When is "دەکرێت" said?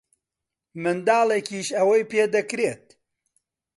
2.35-2.85